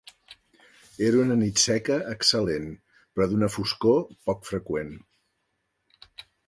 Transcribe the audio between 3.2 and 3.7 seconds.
d'una